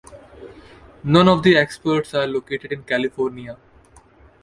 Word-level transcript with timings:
None 1.03 1.27
of 1.27 1.43
the 1.43 1.55
experts 1.55 2.15
are 2.15 2.25
located 2.25 2.71
in 2.71 2.81
California. 2.81 3.55